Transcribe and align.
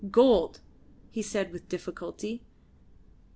"Gold," 0.09 0.61
he 1.11 1.21
said 1.21 1.51
with 1.51 1.69
difficulty. 1.69 2.41